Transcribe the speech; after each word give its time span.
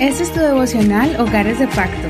Este 0.00 0.22
es 0.24 0.32
tu 0.32 0.40
devocional 0.40 1.18
Hogares 1.18 1.58
de 1.58 1.66
Pacto. 1.68 2.08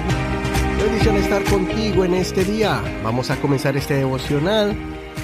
Bendición 0.83 1.17
estar 1.17 1.45
contigo 1.45 2.05
en 2.05 2.15
este 2.15 2.45
día. 2.45 2.83
Vamos 3.05 3.31
a 3.31 3.37
comenzar 3.37 3.77
este 3.77 3.95
devocional 3.95 4.75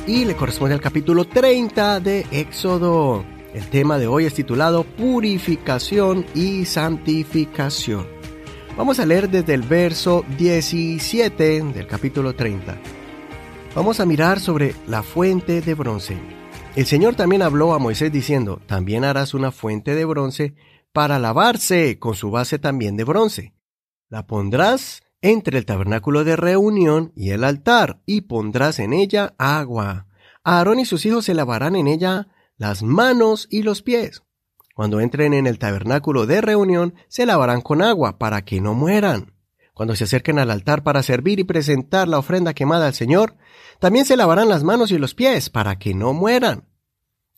y 0.07 0.25
le 0.25 0.37
corresponde 0.37 0.75
al 0.75 0.81
capítulo 0.81 1.25
30 1.25 2.01
de 2.01 2.27
Éxodo. 2.31 3.25
El 3.53 3.67
tema 3.67 3.99
de 3.99 4.07
hoy 4.07 4.27
es 4.27 4.35
titulado 4.35 4.85
Purificación 4.85 6.25
y 6.35 6.65
Santificación. 6.65 8.07
Vamos 8.77 8.99
a 9.01 9.07
leer 9.07 9.29
desde 9.29 9.55
el 9.55 9.63
verso 9.63 10.25
17 10.39 11.63
del 11.63 11.87
capítulo 11.87 12.35
30. 12.35 12.77
Vamos 13.75 14.01
a 14.01 14.07
mirar 14.07 14.41
sobre 14.41 14.75
la 14.87 15.03
fuente 15.03 15.61
de 15.61 15.75
bronce. 15.75 16.42
El 16.75 16.87
Señor 16.87 17.17
también 17.17 17.43
habló 17.43 17.75
a 17.75 17.79
Moisés 17.79 18.11
diciendo, 18.11 18.59
también 18.67 19.05
harás 19.05 19.35
una 19.35 19.53
fuente 19.53 19.95
de 19.95 20.07
bronce 20.07 20.55
para 20.93 21.19
lavarse 21.19 21.99
con 21.99 22.15
su 22.15 22.31
base 22.31 22.59
también 22.59 22.97
de 22.97 23.05
bronce. 23.05 23.55
La 24.09 24.27
pondrás 24.27 25.03
entre 25.21 25.59
el 25.59 25.67
tabernáculo 25.67 26.25
de 26.25 26.35
reunión 26.35 27.13
y 27.15 27.31
el 27.31 27.45
altar, 27.45 28.01
y 28.07 28.23
pondrás 28.23 28.79
en 28.79 28.95
ella 28.95 29.35
agua. 29.37 30.07
Aarón 30.45 30.81
y 30.81 30.87
sus 30.87 31.05
hijos 31.05 31.27
se 31.27 31.35
lavarán 31.35 31.77
en 31.77 31.89
ella 31.89 32.29
las 32.57 32.83
manos 32.83 33.49
y 33.51 33.63
los 33.63 33.83
pies. 33.83 34.23
Cuando 34.75 35.01
entren 35.01 35.35
en 35.35 35.47
el 35.47 35.59
tabernáculo 35.59 36.25
de 36.25 36.41
reunión, 36.41 36.95
se 37.09 37.27
lavarán 37.27 37.61
con 37.61 37.83
agua 37.83 38.19
para 38.19 38.47
que 38.47 38.63
no 38.63 38.73
mueran. 38.73 39.32
Cuando 39.75 39.97
se 39.97 40.05
acerquen 40.05 40.39
al 40.39 40.51
altar 40.51 40.83
para 40.83 41.03
servir 41.03 41.41
y 41.41 41.45
presentar 41.45 42.07
la 42.07 42.19
ofrenda 42.19 42.55
quemada 42.55 42.87
al 42.87 42.95
Señor, 42.95 43.37
también 43.79 44.05
se 44.05 44.17
lavarán 44.17 44.49
las 44.49 44.65
manos 44.65 44.91
y 44.91 44.99
los 44.99 45.15
pies 45.15 45.49
para 45.51 45.79
que 45.79 45.95
no 45.95 46.13
mueran. 46.13 46.69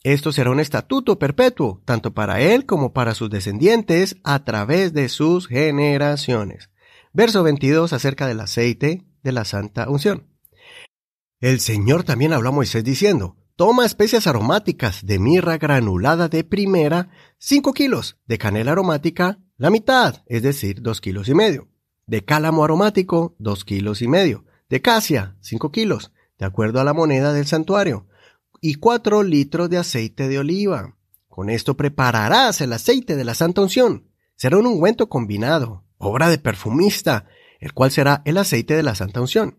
Esto 0.03 0.33
será 0.33 0.51
un 0.51 0.61
estatuto 0.61 1.19
perpetuo, 1.19 1.81
tanto 1.85 2.13
para 2.13 2.41
él 2.41 2.67
como 2.67 2.93
para 2.93 3.15
sus 3.15 3.31
descendientes, 3.31 4.17
a 4.23 4.45
través 4.45 4.93
de 4.93 5.09
sus 5.09 5.47
generaciones. 5.47 6.71
Verso 7.13 7.43
22 7.43 7.93
acerca 7.93 8.27
del 8.27 8.41
aceite 8.41 9.07
de 9.23 9.33
la 9.33 9.45
santa 9.45 9.89
unción. 9.89 10.27
El 11.41 11.61
Señor 11.61 12.05
también 12.05 12.33
habló 12.33 12.51
a 12.51 12.53
Moisés 12.53 12.85
diciendo, 12.85 13.37
Toma 13.57 13.87
especias 13.87 14.27
aromáticas 14.27 15.07
de 15.07 15.21
mirra 15.21 15.59
granulada 15.59 16.29
de 16.29 16.43
primera, 16.43 17.09
5 17.39 17.73
kilos, 17.73 18.19
de 18.27 18.37
canela 18.37 18.73
aromática, 18.73 19.39
la 19.57 19.71
mitad, 19.71 20.25
es 20.27 20.43
decir, 20.43 20.83
2 20.83 21.01
kilos 21.01 21.29
y 21.29 21.35
medio, 21.35 21.69
de 22.07 22.25
cálamo 22.25 22.65
aromático, 22.65 23.35
2 23.39 23.65
kilos 23.65 24.03
y 24.03 24.09
medio, 24.09 24.45
de 24.69 24.83
casia, 24.83 25.37
5 25.41 25.71
kilos, 25.71 26.13
de 26.39 26.47
acuerdo 26.47 26.81
a 26.81 26.85
la 26.85 26.93
moneda 26.93 27.33
del 27.33 27.47
santuario, 27.47 28.07
y 28.61 28.75
4 28.77 29.23
litros 29.23 29.71
de 29.71 29.79
aceite 29.79 30.29
de 30.29 30.39
oliva. 30.39 30.97
Con 31.29 31.51
esto 31.51 31.77
prepararás 31.77 32.61
el 32.61 32.73
aceite 32.73 33.17
de 33.17 33.25
la 33.25 33.35
santa 33.35 33.61
unción. 33.61 34.09
Será 34.37 34.59
un 34.59 34.67
ungüento 34.67 35.09
combinado, 35.09 35.85
obra 35.99 36.29
de 36.29 36.39
perfumista, 36.39 37.27
el 37.61 37.73
cual 37.73 37.91
será 37.91 38.23
el 38.25 38.39
aceite 38.39 38.75
de 38.75 38.83
la 38.83 38.95
santa 38.95 39.21
unción. 39.21 39.59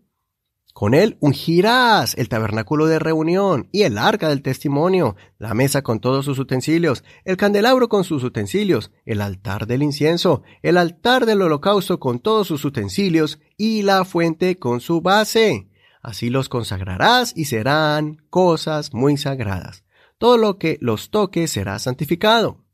Con 0.76 0.92
él 0.92 1.16
ungirás 1.20 2.14
el 2.18 2.28
tabernáculo 2.28 2.84
de 2.84 2.98
reunión 2.98 3.66
y 3.72 3.84
el 3.84 3.96
arca 3.96 4.28
del 4.28 4.42
testimonio, 4.42 5.16
la 5.38 5.54
mesa 5.54 5.80
con 5.80 6.00
todos 6.00 6.26
sus 6.26 6.38
utensilios, 6.38 7.02
el 7.24 7.38
candelabro 7.38 7.88
con 7.88 8.04
sus 8.04 8.22
utensilios, 8.22 8.90
el 9.06 9.22
altar 9.22 9.66
del 9.66 9.82
incienso, 9.82 10.42
el 10.60 10.76
altar 10.76 11.24
del 11.24 11.40
holocausto 11.40 11.98
con 11.98 12.18
todos 12.18 12.48
sus 12.48 12.62
utensilios 12.66 13.40
y 13.56 13.84
la 13.84 14.04
fuente 14.04 14.58
con 14.58 14.82
su 14.82 15.00
base. 15.00 15.70
Así 16.02 16.28
los 16.28 16.50
consagrarás 16.50 17.32
y 17.34 17.46
serán 17.46 18.22
cosas 18.28 18.92
muy 18.92 19.16
sagradas. 19.16 19.82
Todo 20.18 20.36
lo 20.36 20.58
que 20.58 20.76
los 20.82 21.08
toque 21.08 21.48
será 21.48 21.78
santificado. 21.78 22.66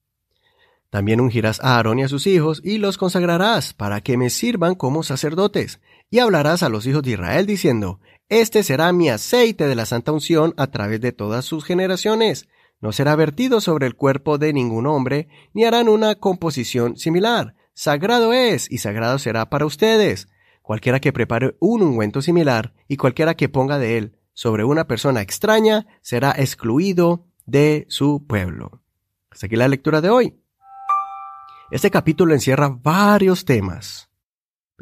También 0.93 1.21
ungirás 1.21 1.59
a 1.61 1.77
Aarón 1.77 2.01
y 2.01 2.03
a 2.03 2.09
sus 2.09 2.27
hijos 2.27 2.61
y 2.63 2.77
los 2.77 2.99
consagrarás 2.99 3.73
para 3.73 4.01
que 4.01 4.19
me 4.19 4.29
sirvan 4.29 4.75
como 4.75 5.05
sacerdotes. 5.05 5.81
Y 6.13 6.19
hablarás 6.19 6.63
a 6.63 6.69
los 6.69 6.87
hijos 6.87 7.03
de 7.03 7.13
Israel 7.13 7.47
diciendo, 7.47 7.99
Este 8.29 8.63
será 8.63 8.93
mi 8.93 9.09
aceite 9.09 9.67
de 9.67 9.75
la 9.75 9.87
santa 9.87 10.13
unción 10.13 10.53
a 10.59 10.67
través 10.67 11.01
de 11.01 11.11
todas 11.11 11.47
sus 11.47 11.65
generaciones. 11.65 12.49
No 12.83 12.93
será 12.93 13.17
vertido 13.17 13.63
sobre 13.63 13.87
el 13.87 13.97
cuerpo 13.97 14.37
de 14.37 14.53
ningún 14.53 14.87
hombre, 14.87 15.29
ni 15.55 15.65
harán 15.65 15.89
una 15.89 16.15
composición 16.17 16.99
similar. 16.99 17.55
Sagrado 17.73 18.35
es 18.35 18.71
y 18.71 18.77
sagrado 18.77 19.19
será 19.19 19.49
para 19.49 19.65
ustedes. 19.65 20.29
Cualquiera 20.61 21.01
que 21.01 21.15
prepare 21.15 21.57
un 21.61 21.83
ungüento 21.83 22.21
similar 22.21 22.75
y 22.89 22.99
cualquiera 22.99 23.35
que 23.35 23.49
ponga 23.49 23.79
de 23.79 23.97
él 23.97 24.19
sobre 24.35 24.65
una 24.65 24.87
persona 24.87 25.23
extraña 25.23 25.87
será 26.03 26.35
excluido 26.37 27.25
de 27.47 27.87
su 27.89 28.27
pueblo. 28.27 28.83
Hasta 29.31 29.47
aquí 29.47 29.57
la 29.57 29.67
lectura 29.67 30.03
de 30.03 30.11
hoy. 30.11 30.39
Este 31.71 31.91
capítulo 31.91 32.35
encierra 32.35 32.69
varios 32.69 33.47
temas, 33.47 34.11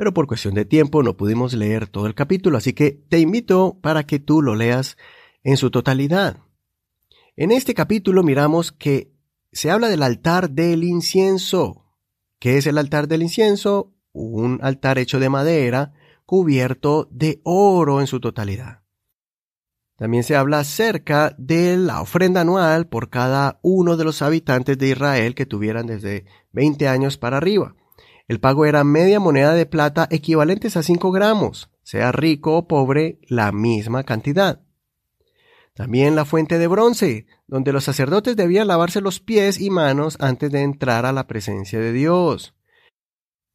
pero 0.01 0.15
por 0.15 0.27
cuestión 0.27 0.55
de 0.55 0.65
tiempo 0.65 1.03
no 1.03 1.19
pudimos 1.19 1.53
leer 1.53 1.87
todo 1.87 2.07
el 2.07 2.15
capítulo, 2.15 2.57
así 2.57 2.73
que 2.73 2.93
te 3.11 3.19
invito 3.19 3.77
para 3.83 4.05
que 4.05 4.19
tú 4.19 4.41
lo 4.41 4.55
leas 4.55 4.97
en 5.43 5.59
su 5.59 5.71
totalidad. 5.71 6.39
En 7.37 7.53
este 7.53 7.75
capítulo 7.75 8.23
miramos 8.23 8.73
que 8.73 9.13
se 9.53 9.71
habla 9.71 9.89
del 9.91 10.03
altar 10.03 10.49
del 10.53 10.85
incienso. 10.85 11.85
¿Qué 12.39 12.57
es 12.57 12.67
el 12.67 12.79
altar 12.79 13.09
del 13.09 13.21
incienso? 13.21 13.93
Un 14.13 14.59
altar 14.63 14.99
hecho 14.99 15.21
de 15.21 15.29
madera 15.29 15.93
cubierto 16.25 17.07
de 17.11 17.43
oro 17.45 18.01
en 18.01 18.07
su 18.07 18.21
totalidad. 18.21 18.81
También 19.97 20.25
se 20.25 20.35
habla 20.35 20.61
acerca 20.61 21.35
de 21.37 21.77
la 21.77 22.01
ofrenda 22.01 22.41
anual 22.41 22.87
por 22.87 23.11
cada 23.11 23.61
uno 23.61 23.99
de 23.99 24.05
los 24.05 24.23
habitantes 24.23 24.79
de 24.79 24.89
Israel 24.89 25.35
que 25.35 25.45
tuvieran 25.45 25.85
desde 25.85 26.25
20 26.53 26.89
años 26.89 27.19
para 27.19 27.37
arriba. 27.37 27.75
El 28.31 28.39
pago 28.39 28.65
era 28.65 28.85
media 28.85 29.19
moneda 29.19 29.55
de 29.55 29.67
plata 29.67 30.07
equivalentes 30.09 30.77
a 30.77 30.85
5 30.85 31.11
gramos, 31.11 31.69
sea 31.83 32.13
rico 32.13 32.57
o 32.57 32.69
pobre, 32.69 33.19
la 33.27 33.51
misma 33.51 34.05
cantidad. 34.05 34.61
También 35.75 36.15
la 36.15 36.25
fuente 36.25 36.57
de 36.57 36.69
bronce, 36.69 37.27
donde 37.49 37.73
los 37.73 37.83
sacerdotes 37.83 38.37
debían 38.37 38.69
lavarse 38.69 39.01
los 39.01 39.19
pies 39.19 39.61
y 39.61 39.69
manos 39.69 40.17
antes 40.21 40.53
de 40.53 40.63
entrar 40.63 41.07
a 41.07 41.13
la 41.13 41.27
presencia 41.27 41.81
de 41.81 41.93
Dios. 41.93 42.55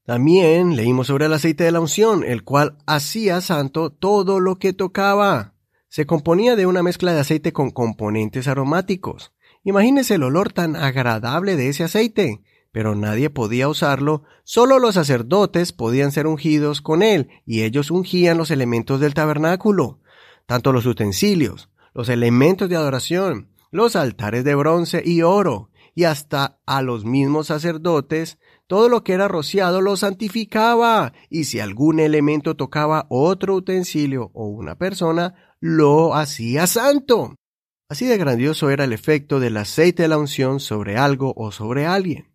También 0.03 0.75
leímos 0.75 1.07
sobre 1.07 1.27
el 1.27 1.33
aceite 1.33 1.63
de 1.63 1.71
la 1.71 1.79
unción, 1.79 2.25
el 2.25 2.43
cual 2.43 2.77
hacía 2.85 3.39
santo 3.39 3.93
todo 3.93 4.41
lo 4.41 4.59
que 4.59 4.73
tocaba. 4.73 5.53
Se 5.87 6.05
componía 6.05 6.57
de 6.57 6.65
una 6.65 6.83
mezcla 6.83 7.13
de 7.13 7.21
aceite 7.21 7.53
con 7.53 7.71
componentes 7.71 8.49
aromáticos. 8.49 9.31
Imagínese 9.63 10.15
el 10.15 10.23
olor 10.23 10.51
tan 10.51 10.75
agradable 10.75 11.55
de 11.55 11.69
ese 11.69 11.85
aceite, 11.85 12.41
pero 12.75 12.93
nadie 12.93 13.29
podía 13.29 13.69
usarlo, 13.69 14.23
solo 14.43 14.79
los 14.79 14.95
sacerdotes 14.95 15.71
podían 15.71 16.11
ser 16.11 16.27
ungidos 16.27 16.81
con 16.81 17.03
él, 17.03 17.29
y 17.45 17.61
ellos 17.61 17.89
ungían 17.89 18.37
los 18.37 18.51
elementos 18.51 18.99
del 18.99 19.13
tabernáculo, 19.13 20.01
tanto 20.45 20.73
los 20.73 20.85
utensilios, 20.85 21.69
los 21.93 22.09
elementos 22.09 22.67
de 22.67 22.75
adoración, 22.75 23.47
los 23.71 23.95
altares 23.95 24.43
de 24.43 24.55
bronce 24.55 25.01
y 25.05 25.21
oro, 25.21 25.69
y 25.93 26.03
hasta 26.03 26.59
a 26.65 26.81
los 26.81 27.05
mismos 27.05 27.47
sacerdotes, 27.47 28.39
todo 28.67 28.89
lo 28.89 29.05
que 29.05 29.13
era 29.13 29.29
rociado 29.29 29.79
lo 29.79 29.95
santificaba, 29.95 31.13
y 31.29 31.45
si 31.45 31.61
algún 31.61 32.01
elemento 32.01 32.57
tocaba 32.57 33.05
otro 33.07 33.55
utensilio 33.55 34.31
o 34.33 34.47
una 34.47 34.75
persona, 34.75 35.55
lo 35.61 36.13
hacía 36.13 36.67
santo. 36.67 37.35
Así 37.87 38.05
de 38.05 38.17
grandioso 38.17 38.69
era 38.69 38.83
el 38.83 38.91
efecto 38.91 39.39
del 39.39 39.55
aceite 39.55 40.03
de 40.03 40.09
la 40.09 40.17
unción 40.17 40.59
sobre 40.59 40.97
algo 40.97 41.33
o 41.37 41.53
sobre 41.53 41.85
alguien. 41.85 42.34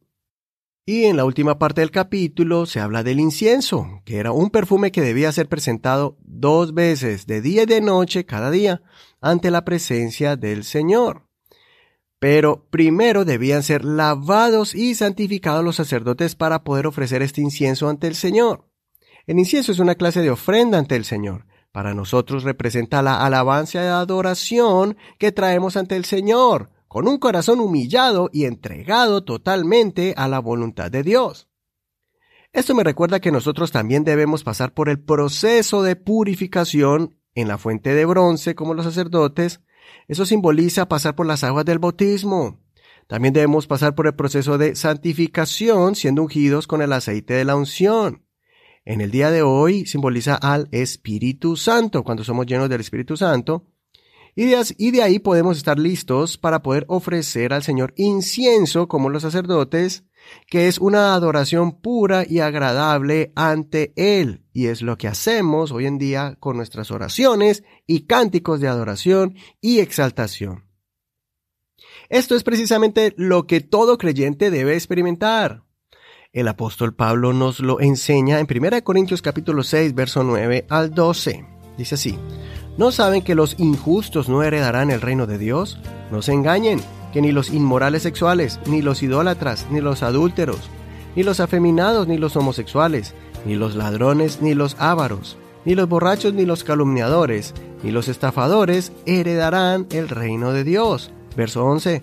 Y 0.91 1.05
en 1.05 1.17
la 1.17 1.25
última 1.25 1.57
parte 1.57 1.83
del 1.83 1.93
capítulo 1.93 2.67
se 2.67 2.81
habla 2.81 3.05
del 3.05 3.21
incienso, 3.21 4.03
que 4.05 4.17
era 4.17 4.33
un 4.33 4.51
perfume 4.51 4.91
que 4.91 5.01
debía 5.03 5.31
ser 5.31 5.49
presentado 5.49 6.19
dos 6.25 6.75
veces, 6.75 7.29
de 7.29 7.41
día 7.41 7.63
y 7.63 7.67
de 7.67 7.81
noche, 7.81 8.27
cada 8.27 8.51
día, 8.51 8.83
ante 9.21 9.53
la 9.53 9.65
presencia 9.65 10.35
del 10.35 10.65
Señor. 10.65 11.29
Pero 12.19 12.67
primero 12.71 13.25
debían 13.25 13.63
ser 13.63 13.85
lavados 13.85 14.75
y 14.75 14.97
santificados 14.97 15.65
los 15.65 15.77
sacerdotes 15.77 16.35
para 16.35 16.65
poder 16.65 16.89
ofrecer 16.89 17.23
este 17.23 17.41
incienso 17.41 17.89
ante 17.89 18.09
el 18.09 18.17
Señor. 18.17 18.67
El 19.29 19.39
incienso 19.39 19.71
es 19.71 19.79
una 19.79 19.95
clase 19.95 20.23
de 20.23 20.31
ofrenda 20.31 20.79
ante 20.79 20.97
el 20.97 21.05
Señor, 21.05 21.47
para 21.71 21.95
nosotros 21.95 22.43
representa 22.43 23.01
la 23.01 23.25
alabanza 23.25 23.79
y 23.79 23.87
adoración 23.87 24.97
que 25.21 25.31
traemos 25.31 25.77
ante 25.77 25.95
el 25.95 26.05
Señor, 26.05 26.69
con 26.91 27.07
un 27.07 27.19
corazón 27.19 27.61
humillado 27.61 28.31
y 28.33 28.47
entregado 28.47 29.23
totalmente 29.23 30.13
a 30.17 30.27
la 30.27 30.41
voluntad 30.41 30.91
de 30.91 31.05
Dios. 31.05 31.49
Esto 32.53 32.75
me 32.75 32.83
recuerda 32.83 33.21
que 33.21 33.31
nosotros 33.31 33.71
también 33.71 34.03
debemos 34.03 34.43
pasar 34.43 34.75
por 34.75 34.89
el 34.89 34.99
proceso 34.99 35.85
de 35.85 35.95
purificación 35.95 37.17
en 37.37 37.47
la 37.47 37.59
fuente 37.59 37.95
de 37.95 38.05
bronce 38.07 38.57
como 38.57 38.75
los 38.75 38.85
sacerdotes. 38.85 39.61
Eso 40.09 40.27
simboliza 40.27 40.89
pasar 40.89 41.15
por 41.15 41.27
las 41.27 41.45
aguas 41.45 41.65
del 41.65 41.79
bautismo. 41.79 42.59
También 43.07 43.35
debemos 43.35 43.69
pasar 43.69 43.95
por 43.95 44.09
el 44.09 44.17
proceso 44.17 44.59
de 44.59 44.75
santificación 44.75 45.95
siendo 45.95 46.23
ungidos 46.23 46.67
con 46.67 46.83
el 46.83 46.93
aceite 46.93 47.35
de 47.35 47.45
la 47.45 47.55
unción 47.55 48.25
en 48.85 49.01
el 49.01 49.11
día 49.11 49.31
de 49.31 49.43
hoy 49.43 49.87
simboliza 49.87 50.35
al 50.35 50.69
Espíritu 50.73 51.57
Santo, 51.57 52.03
cuando 52.03 52.25
somos 52.25 52.47
llenos 52.47 52.69
del 52.69 52.81
Espíritu 52.81 53.17
Santo. 53.17 53.67
Y 54.35 54.47
de, 54.47 54.75
y 54.79 54.91
de 54.91 55.03
ahí 55.03 55.19
podemos 55.19 55.57
estar 55.57 55.79
listos 55.79 56.39
para 56.39 56.63
poder 56.63 56.85
ofrecer 56.89 57.53
al 57.53 57.63
Señor 57.63 57.93
incienso 57.97 58.89
como 58.89 59.11
los 59.11 59.23
sacerdotes, 59.23 60.05
que 60.47 60.69
es 60.69 60.79
una 60.79 61.15
adoración 61.15 61.81
pura 61.81 62.25
y 62.29 62.41
agradable 62.41 63.33
ante 63.35 63.93
Él. 63.97 64.45
Y 64.53 64.67
es 64.67 64.83
lo 64.83 64.99
que 64.99 65.09
hacemos 65.09 65.73
hoy 65.73 65.87
en 65.87 65.99
día 65.99 66.37
con 66.39 66.57
nuestras 66.57 66.91
oraciones 66.91 67.65
y 67.87 68.07
cánticos 68.07 68.61
de 68.61 68.69
adoración 68.69 69.37
y 69.61 69.81
exaltación. 69.81 70.65
Esto 72.09 72.35
es 72.35 72.43
precisamente 72.43 73.15
lo 73.17 73.47
que 73.47 73.61
todo 73.61 73.99
creyente 73.99 74.51
debe 74.51 74.75
experimentar. 74.75 75.63
El 76.33 76.47
apóstol 76.49 76.95
Pablo 76.95 77.33
nos 77.33 77.61
lo 77.61 77.81
enseña 77.81 78.39
en 78.39 78.47
1 78.49 78.85
Corintios 78.85 79.23
capítulo 79.23 79.63
6, 79.63 79.95
verso 79.95 80.23
9 80.23 80.67
al 80.69 80.95
12. 80.95 81.60
Dice 81.81 81.95
así, 81.95 82.19
¿no 82.77 82.93
saben 82.93 83.23
que 83.23 83.35
los 83.35 83.59
injustos 83.59 84.29
no 84.29 84.43
heredarán 84.43 84.91
el 84.91 85.01
reino 85.01 85.27
de 85.27 85.39
Dios? 85.39 85.79
No 86.11 86.21
se 86.21 86.35
engañen, 86.35 86.79
que 87.11 87.23
ni 87.23 87.33
los 87.33 87.49
inmorales 87.49 88.03
sexuales, 88.03 88.61
ni 88.67 88.83
los 88.83 89.03
idólatras, 89.03 89.67
ni 89.71 89.81
los 89.81 90.03
adúlteros, 90.03 90.69
ni 91.17 91.23
los 91.23 91.41
afeminados, 91.41 92.07
ni 92.07 92.19
los 92.19 92.37
homosexuales, 92.37 93.15
ni 93.47 93.55
los 93.55 93.77
ladrones, 93.77 94.43
ni 94.43 94.53
los 94.53 94.77
ávaros, 94.79 95.39
ni 95.65 95.75
los 95.75 95.89
borrachos, 95.89 96.35
ni 96.35 96.45
los 96.45 96.65
calumniadores, 96.65 97.55
ni 97.83 97.93
los 97.93 98.09
estafadores 98.09 98.93
heredarán 99.07 99.87
el 99.91 100.11
reino 100.11 100.53
de 100.53 100.65
Dios. 100.65 101.13
Verso 101.35 101.65
11. 101.65 102.03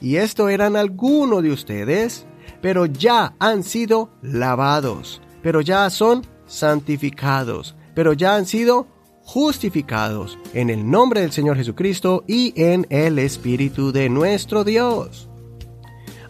Y 0.00 0.16
esto 0.16 0.48
eran 0.48 0.74
algunos 0.74 1.44
de 1.44 1.52
ustedes, 1.52 2.26
pero 2.60 2.86
ya 2.86 3.36
han 3.38 3.62
sido 3.62 4.10
lavados, 4.20 5.22
pero 5.44 5.60
ya 5.60 5.88
son 5.90 6.26
santificados, 6.46 7.76
pero 7.94 8.14
ya 8.14 8.34
han 8.34 8.46
sido 8.46 8.88
justificados 9.24 10.38
en 10.54 10.70
el 10.70 10.90
nombre 10.90 11.20
del 11.20 11.32
Señor 11.32 11.56
Jesucristo 11.56 12.24
y 12.26 12.52
en 12.56 12.86
el 12.90 13.18
Espíritu 13.18 13.92
de 13.92 14.08
nuestro 14.08 14.64
Dios. 14.64 15.28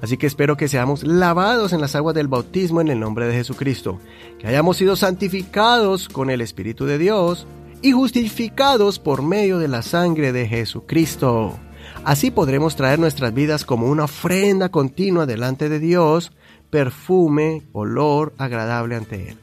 Así 0.01 0.17
que 0.17 0.27
espero 0.27 0.57
que 0.57 0.67
seamos 0.67 1.05
lavados 1.05 1.73
en 1.73 1.81
las 1.81 1.95
aguas 1.95 2.15
del 2.15 2.27
bautismo 2.27 2.81
en 2.81 2.89
el 2.89 2.99
nombre 2.99 3.27
de 3.27 3.35
Jesucristo, 3.35 4.01
que 4.41 4.49
hayamos 4.49 4.77
sido 4.77 4.97
santificados 4.97 6.09
con 6.09 6.29
el 6.29 6.41
Espíritu 6.41 6.87
de 6.87 6.99
Dios 6.99 7.47
y 7.83 7.93
justificados 7.93 8.99
por 8.99 9.23
medio 9.23 9.59
de 9.59 9.69
la 9.69 9.83
sangre 9.83 10.33
de 10.33 10.49
Jesucristo. 10.49 11.57
Así 12.05 12.33
podremos 12.33 12.75
traer 12.75 12.99
nuestras 12.99 13.33
vidas 13.33 13.65
como 13.65 13.87
una 13.87 14.05
ofrenda 14.05 14.71
continua 14.71 15.25
delante 15.25 15.69
de 15.69 15.79
Dios, 15.79 16.33
perfume, 16.69 17.63
olor 17.73 18.35
agradable 18.39 18.97
ante 18.97 19.31
Él. 19.31 19.39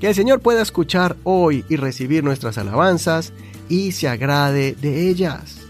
Que 0.00 0.08
el 0.08 0.14
Señor 0.14 0.40
pueda 0.40 0.62
escuchar 0.62 1.16
hoy 1.24 1.64
y 1.68 1.76
recibir 1.76 2.24
nuestras 2.24 2.58
alabanzas 2.58 3.32
y 3.68 3.92
se 3.92 4.08
agrade 4.08 4.74
de 4.80 5.08
ellas. 5.08 5.60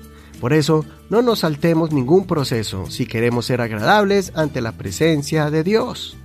Por 0.40 0.52
eso, 0.52 0.84
no 1.10 1.22
nos 1.22 1.40
saltemos 1.40 1.92
ningún 1.92 2.26
proceso 2.26 2.90
si 2.90 3.06
queremos 3.06 3.46
ser 3.46 3.60
agradables 3.60 4.32
ante 4.34 4.60
la 4.60 4.72
presencia 4.72 5.50
de 5.50 5.62
Dios. 5.62 6.16